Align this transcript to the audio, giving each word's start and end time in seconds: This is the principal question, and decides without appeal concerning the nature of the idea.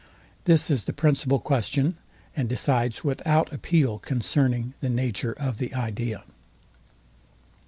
This 0.45 0.71
is 0.71 0.85
the 0.85 0.93
principal 0.93 1.37
question, 1.37 1.95
and 2.35 2.49
decides 2.49 3.03
without 3.03 3.53
appeal 3.53 3.99
concerning 3.99 4.73
the 4.79 4.89
nature 4.89 5.33
of 5.33 5.59
the 5.59 5.75
idea. 5.75 6.23